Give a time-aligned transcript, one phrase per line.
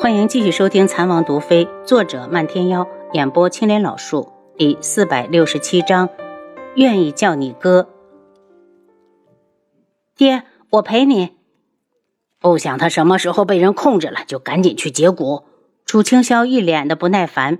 [0.00, 6.08] 欢迎继续收听《残王毒妃》，作者漫天妖，演播青莲老树，第四百六十七章，
[6.74, 7.86] 愿意叫你哥。
[10.16, 11.32] 爹，我陪你。
[12.38, 15.44] 不想他什么时候被人控制了，就赶紧去解蛊。
[15.84, 17.58] 楚清霄一脸的不耐烦。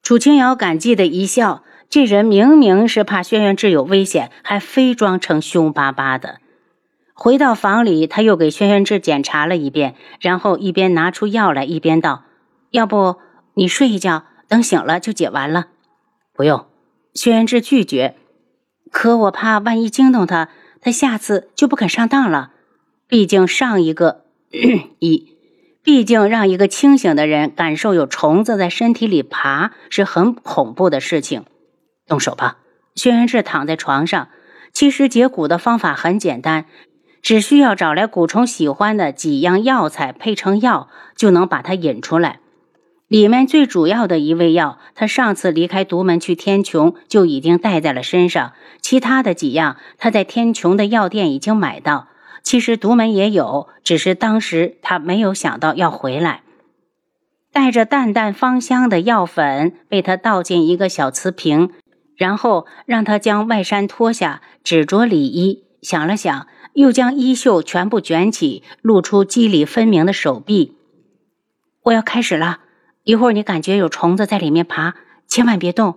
[0.00, 6.38] 楚清瑶感激的一笑，这人明明是怕轩辕志有危险，还非装成凶巴巴的。
[7.22, 12.24] 回到房里，他又给轩辕志检查了一遍，然后一边拿出药来，一边道
[12.70, 13.18] ：“要不
[13.54, 15.68] 你睡一觉，等醒了就解完了。”
[16.34, 16.66] 不用，
[17.14, 18.16] 轩辕志拒绝。
[18.90, 20.48] 可我怕万一惊动他，
[20.80, 22.50] 他下次就不肯上当了。
[23.06, 24.24] 毕竟上一个
[24.98, 25.36] 一，
[25.84, 31.44] 毕竟让一个清醒的人感受有虫子在身体里爬是很恐怖的事情。
[32.08, 32.58] 动手吧。
[32.96, 34.26] 轩辕志躺在床上，
[34.72, 36.66] 其实解蛊的方法很简单。
[37.22, 42.40] 只需要找来蛊虫喜欢的几样药材配成药，就能把它引出来。
[43.06, 48.54] 里面最主要的一味药，他上次离开独门去天穹就已经带在了身上。
[48.80, 52.08] 其他的几样，他在天穹的药店已经买到。
[52.42, 56.42] 其实独门也有，只是当时他没有想到要回来。
[57.52, 61.70] 带着淡淡芳香的药粉被他倒进一个小瓷瓶，
[62.16, 65.64] 然后让他将外衫脱下，只着里衣。
[65.82, 66.46] 想了想。
[66.74, 70.74] 又将衣袖全部卷起，露出肌理分明的手臂。
[71.82, 72.60] 我要开始了，
[73.04, 74.94] 一会儿你感觉有虫子在里面爬，
[75.28, 75.96] 千万别动。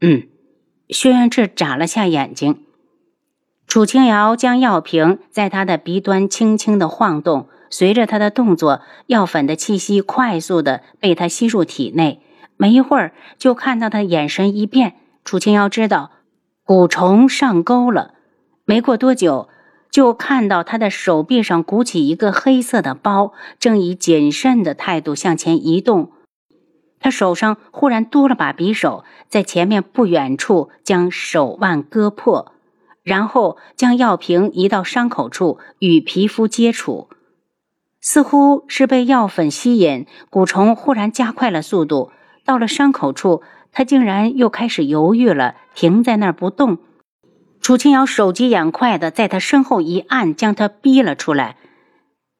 [0.00, 0.28] 嗯。
[0.90, 2.62] 轩辕志眨了下眼睛。
[3.66, 12.22] 楚清瑶将药瓶在他的鼻端轻轻的晃动，随着他的动作，药粉的气息快速的被他吸入体内。
[12.56, 14.94] 没一会儿，就看到他眼神一变，
[15.24, 16.12] 楚清瑶知道
[16.64, 18.12] 蛊虫上钩了。
[18.66, 19.48] 没过多久。
[19.88, 26.12] 就看到他的手臂上鼓起一个黑色的包，正以谨慎的态度向前移动。
[27.00, 32.52] 他手上忽然多了把匕首，在前面不远处将手腕割破，
[33.02, 37.08] 然后将药瓶移到伤口处与皮肤接触。
[38.02, 42.10] 似乎是被药粉吸引，蛊虫忽然加快了速度。
[42.44, 43.40] 到了伤口处，
[43.72, 46.78] 他竟然又开始犹豫了，停在那儿不动。
[47.66, 51.56] 楚清瑶手疾眼快的在他身后一按，将他逼了出来。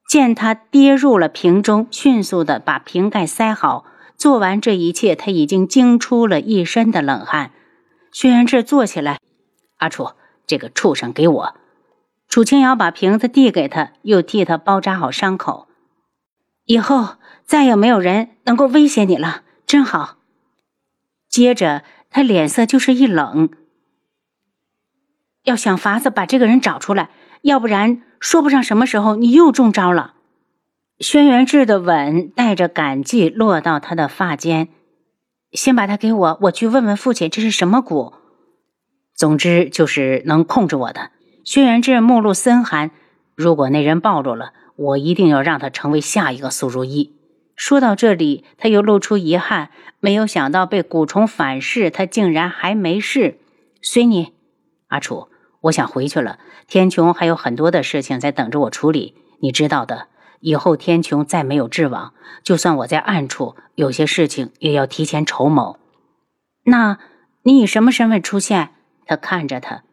[0.09, 3.83] 见他跌入了瓶中，迅速的把瓶盖塞好。
[4.15, 7.51] 做完这一切，他已经惊出了一身的冷汗。
[8.13, 9.19] 轩辕志坐起来
[9.79, 10.11] ：“阿楚，
[10.45, 11.55] 这个畜生给我。”
[12.29, 15.67] 楚清瑶把瓶子递给他，又替他包扎好伤口。
[16.63, 20.19] 以后再也没有人能够威胁你了，真好。
[21.27, 23.49] 接着，他脸色就是一冷。
[25.47, 27.09] 要想法子把这个人找出来，
[27.41, 30.15] 要不然说不上什么时候你又中招了。
[30.99, 34.67] 轩辕志的吻带着感激落到他的发间，
[35.53, 38.15] 先把他给我，我去问问父亲这是什么蛊。
[39.15, 41.11] 总之就是能控制我的。
[41.45, 42.91] 轩辕志目露森寒，
[43.33, 47.15] 如果那人暴露了，我一定要让他成为下一个苏如意。
[47.55, 49.69] 说到这里，他又露出遗憾，
[50.01, 53.39] 没有想到被蛊虫反噬，他竟然还没事。
[53.81, 54.33] 随你，
[54.87, 55.29] 阿楚。
[55.61, 60.07] 我想回去了，天穹还有很多的事情在等着我处理，你知道的。
[60.39, 62.13] 以后天穹再没有智王，
[62.43, 65.79] 就算我在暗处，有些事情也要提前筹谋。
[66.63, 66.99] 那
[67.41, 68.69] 你以什么身份出现？
[69.07, 69.83] 他看着他，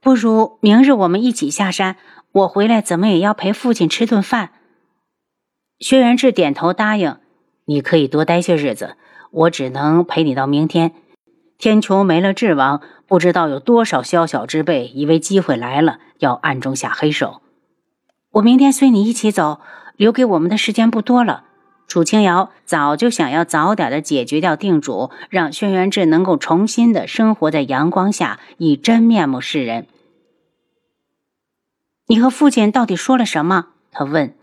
[0.00, 1.96] 不如明日我们一起下山，
[2.30, 4.50] 我回来怎么也要陪父亲吃顿饭。
[5.80, 7.16] 薛元志点头答应，
[7.64, 8.96] 你可以多待些日子，
[9.32, 10.92] 我只能陪你到明天。
[11.58, 12.82] 天穹没了智王。
[13.06, 17.40] 不知道有多少宵小之辈以为机会来了，要暗中下黑手。
[18.32, 19.60] 我明天随你一起走，
[19.96, 21.44] 留给我们的时间不多了。
[21.86, 29.86] 楚清瑶早就想要早点的解决掉定主，让轩辕志能够重新的生活在阳光下，以真面目示人。
[32.08, 33.68] 你和父亲到底说了什么？
[33.92, 34.34] 他问。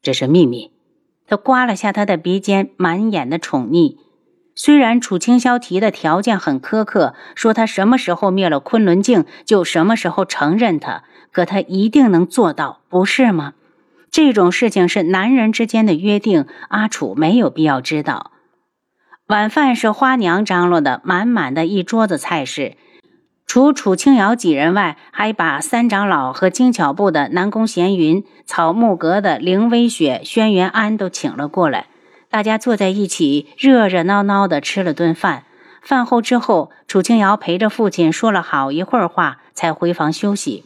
[0.00, 0.70] 这是秘密。
[1.26, 3.98] 他刮了下他的鼻尖，满眼的宠溺。
[4.60, 13.52] 虽然楚清霄提的条件很苛刻，说他什么时候灭了昆仑镜，就什么时候承认他，可他一定能做到，不是吗？
[14.10, 18.32] 这种事情是男人之间的约定，阿楚没有必要知道。
[19.28, 22.76] 晚饭是花娘张罗的，满满的一桌子菜式，
[23.46, 31.86] 除楚清瑶几人外，还把三长老和精巧部的南宫闲云、草木阁的凌微雪、轩辕安都请了过来。
[32.30, 35.44] 大家坐在一起，热热闹闹的吃了顿饭。
[35.80, 40.64] 饭后之后，楚清瑶陪着父亲说了好一会儿话，才回房休息。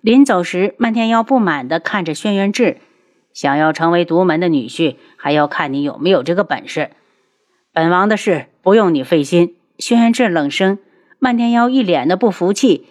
[0.00, 2.78] 临走时，漫天妖不满地看着轩辕志
[3.34, 6.90] ：“想要成为独门的女婿，还要看你有没有这个本事。
[7.72, 10.78] 本王的事不用你费心。”轩辕志冷声。
[11.18, 12.86] 漫天妖一脸的不服气：“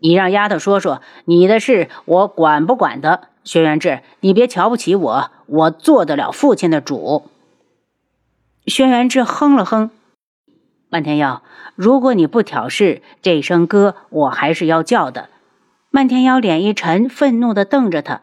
[0.00, 3.28] 你让丫头说说，你的事我管不管的？
[3.44, 7.26] 轩辕志，你别瞧不起我，我做得了父亲的主。”
[8.66, 9.90] 轩辕志哼了哼
[10.90, 11.42] ：“漫天妖，
[11.74, 15.28] 如果你不挑事，这声哥我还是要叫的。”
[15.90, 18.20] 漫天妖脸一沉，愤怒地瞪着他：“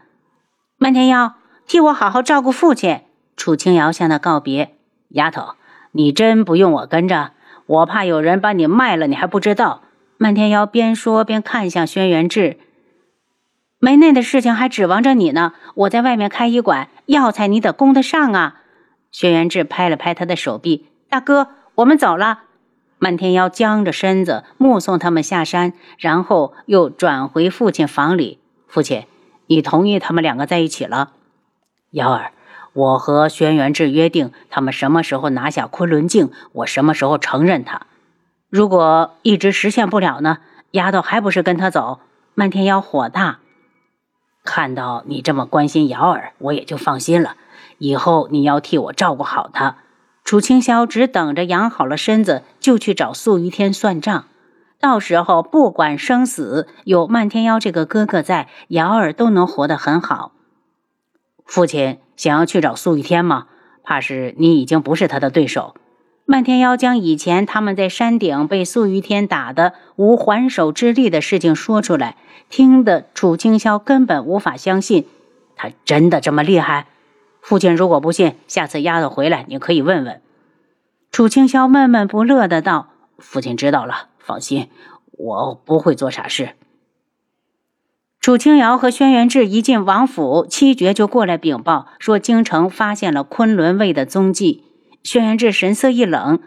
[0.77, 1.35] 漫天妖。”
[1.67, 3.01] 替我好好照顾父亲。
[3.35, 4.75] 楚清瑶向他告别。
[5.09, 5.55] 丫头，
[5.91, 7.31] 你真不用我跟着，
[7.65, 9.81] 我怕有人把你卖了，你还不知道。
[10.17, 12.57] 漫天妖边说边看向轩辕志。
[13.79, 15.51] 门内的事情还指望着你呢。
[15.75, 18.61] 我在外面开医馆，药材你得供得上啊。
[19.19, 22.41] 轩辕志拍了拍他的手臂：“大哥，我们走了。”
[23.01, 28.37] 漫天妖僵着身子目送他们下山，然后又转回父亲房里。
[28.67, 29.07] 父亲，
[29.47, 31.13] 你同意他们两个在一起了？
[31.89, 32.31] 瑶儿，
[32.73, 37.87] 我和轩辕志约定，他们什么时候拿下昆仑镜，我什么时候承认他。
[38.51, 40.37] 如果一直实现不了呢？
[40.73, 42.01] 丫头还不是跟他走？
[42.35, 43.39] 漫天妖火大，
[44.43, 47.35] 看到你这么关心瑶儿，我也就放心了。
[47.77, 49.77] 以后你要替我照顾好他。
[50.23, 54.25] 楚清霄只等着养好了身子，就去找素玉天算账。
[54.79, 60.33] 到时候不管生死，有漫天妖这个哥哥在，瑶儿都能活得很好。
[61.45, 63.47] 父亲想要去找素玉天吗？
[63.83, 65.73] 怕是你已经不是他的对手。
[66.25, 72.17] 漫天妖将以前他们在山顶被素玉天打的无还手之力的事情说出来，
[72.49, 75.07] 听得楚清霄根本无法相信，
[75.55, 76.87] 他真的这么厉害？
[77.47, 80.21] 父亲如果不信，下次丫头回来你可以问问。
[81.11, 82.89] 楚清霄闷闷不乐的道
[83.19, 84.69] ：“父亲知道了，放心，
[85.11, 86.55] 我不会做傻事。”
[88.19, 94.65] 楚清瑶和轩辕志一进王府，七绝就过来禀报说京城发现了昆仑卫的踪迹。
[95.01, 96.41] 轩辕志神色一冷：“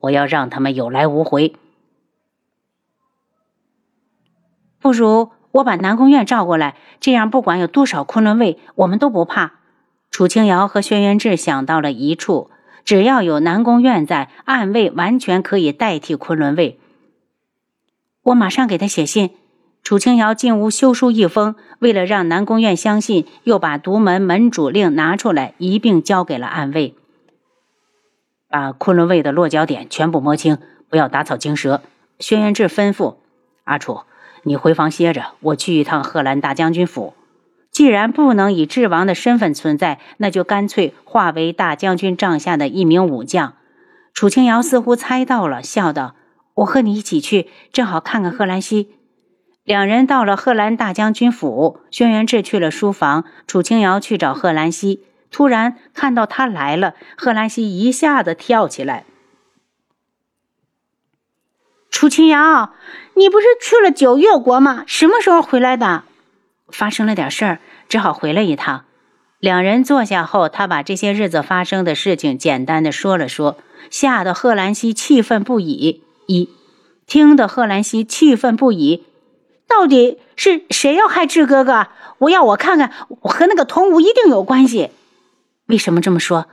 [0.00, 1.54] 我要让他们有来无回。
[4.80, 9.56] 不如我把南宫院召过来，这样不管有多少昆仑卫，我们都不怕。”
[10.18, 12.50] 楚清瑶和轩辕志想到了一处，
[12.84, 16.80] 只要有南宫院在，暗卫完全可以代替昆仑卫。
[18.24, 19.30] 我马上给他写信。
[19.84, 26.96] 楚清瑶进屋修书一封，为了让南宫院相信，又把独门门主令拿出来一并交给了暗卫，
[28.48, 31.80] 把昆仑卫的落脚点全部摸清，不要打草惊蛇。
[32.18, 33.18] 轩辕志吩咐
[33.62, 34.00] 阿楚
[34.42, 37.14] ：“你回房歇着，我去一趟贺兰大将军府。
[37.78, 43.54] 既然不能以智王的身份存在，那就干脆化为大将军帐下的一名武将。”
[44.12, 46.16] 楚清瑶似乎猜到了，笑道
[46.54, 48.96] ：“我和你一起去，正好看看贺兰溪。”
[49.62, 55.04] 两人到了贺兰大将军府，轩辕志去了书房，楚清瑶去找贺兰溪。
[55.30, 59.04] 突然看到他来了，贺兰溪一下子跳起来
[61.88, 62.72] ：“楚清瑶，
[63.14, 64.82] 你不是去了九月国吗？
[64.88, 66.02] 什么时候回来的？
[66.70, 68.84] 发生了点事儿，只好回来一趟。”
[69.40, 73.56] 两人坐下后，他把这些日子发生的事情简单的说了说，
[73.88, 76.02] 吓得贺兰溪气愤不已。
[76.26, 76.50] 一
[77.06, 79.04] 听得贺兰溪气愤不已。
[79.68, 81.86] 到底是谁要害智哥哥？
[82.18, 84.90] 我要我看看，我和那个童武一定有关系。
[85.66, 86.46] 为什么这么说？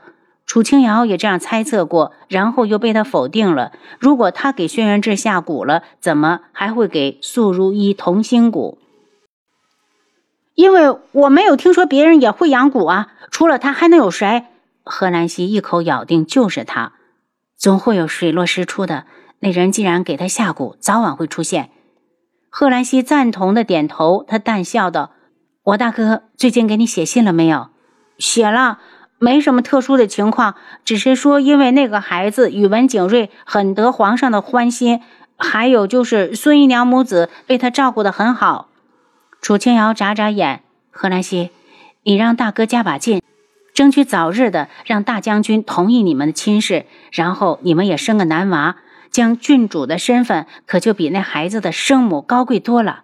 [0.46, 3.72] 楚清瑶也这样猜测过，然后又被他否定了。
[3.98, 8.78] 如果他给轩辕志下蛊了，怎么还会给素如一同心蛊？
[10.56, 14.46] 因为我没有听说别人也会养蛊啊，除了他还能有谁？
[14.84, 16.94] 贺兰溪一口咬定就是他，
[17.58, 19.06] 总会有水落石出的。
[19.40, 21.70] 那人既然给他下蛊，早晚会出现。
[22.50, 25.12] 贺兰溪赞同的点头，他淡笑道
[25.64, 27.68] ：“我大哥最近给你写信了没有？
[28.18, 28.80] 写了，
[29.20, 35.02] 没什么特殊的情况，只是说因为那个孩子宇文景睿很得皇上的欢心，
[35.36, 38.70] 还有就是孙姨娘母子被他照顾的很好。”
[39.46, 41.52] 楚清瑶眨眨眼：“贺兰溪，
[42.02, 43.22] 你让大哥加把劲，
[43.76, 48.78] 争取早日的让大将军同意你们的亲事，然后你们也生个男娃。”
[49.12, 53.04] 将郡主的身份可就比那孩子的生母高贵多了。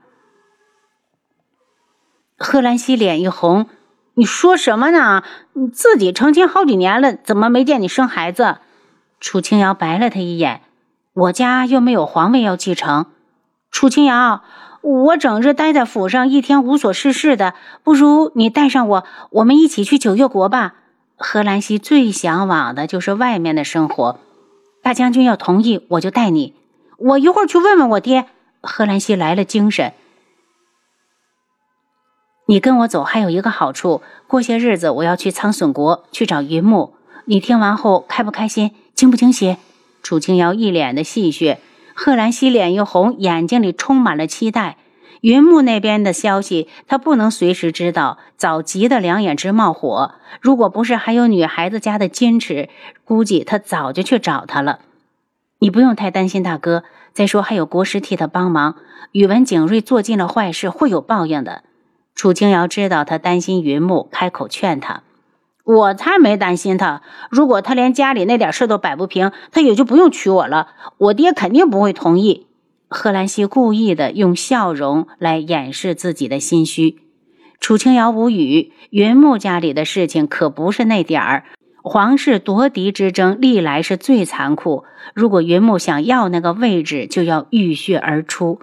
[2.37, 3.69] 贺兰溪脸一红
[4.17, 5.21] ：“你说什么呢？
[5.53, 8.57] 你自己成亲好几年了，怎么没见你生孩子？”
[9.21, 10.61] 楚清瑶白了他一眼
[11.13, 13.05] ：“我家又没有皇位要继承。”
[13.69, 14.41] 楚清瑶，
[14.81, 20.75] 我整日待在府上，一天无所事事的，不如你带上我，我们一起去九月国吧。
[21.17, 24.19] 贺兰溪最向往的就是外面的生活。
[24.81, 26.55] 大将军要同意，我就带你。
[26.97, 28.25] 我一会儿去问问我爹。
[28.61, 29.93] 贺兰溪来了精神。
[32.47, 36.95] 你跟我走还有一个好处，过些日子我要去苍隼国去找云木。
[37.25, 39.57] 你听完后开不开心，惊不惊喜？
[40.01, 41.57] 楚清瑶一脸的戏谑，
[42.03, 44.77] 贺兰溪脸一红，眼睛里充满了期待。
[45.19, 50.15] 云木那边的消息，他不能随时知道，早急得两眼直冒火。
[50.41, 52.69] 如果不是还有女孩子家的矜持，
[53.05, 54.79] 估计他早就去找他了。
[55.59, 56.83] 你不用太担心，大哥。
[57.13, 58.77] 再说还有国师替他帮忙。
[59.11, 61.63] 宇文景睿做尽了坏事，会有报应的。
[62.15, 65.03] 楚清瑶知道他担心云木，开口劝他
[65.75, 67.01] ：“我才没担心他。
[67.29, 70.67] 如果他连家里那点事都摆不平，他也就不用娶我了。
[70.97, 72.47] 我爹肯定不会同意。”
[72.93, 76.99] 贺兰溪故意的用笑容来掩饰自己的心虚。
[77.59, 78.73] 楚清瑶无语。
[78.89, 81.45] 云木家里的事情可不是那点儿。
[81.83, 84.83] 皇室夺嫡之争历来是最残酷。
[85.13, 88.59] 如果云木想要那个位置，就要浴血而出。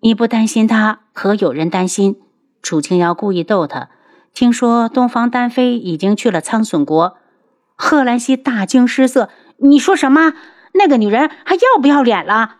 [0.00, 2.16] 你不担心他，可有人担心？
[2.60, 3.88] 楚清瑶故意逗他。
[4.36, 7.16] 听说东方丹妃已经去了苍隼国。
[7.74, 10.34] 贺兰溪大惊失色：“你说什么？
[10.74, 12.56] 那个女人还要不要脸了？”